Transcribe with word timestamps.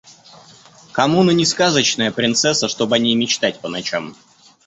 Коммуна 0.93 1.29
не 1.29 1.45
сказочная 1.45 2.11
принцесса, 2.11 2.67
чтоб 2.67 2.91
о 2.91 2.97
ней 2.97 3.13
мечтать 3.13 3.59
по 3.61 3.69
ночам. 3.69 4.15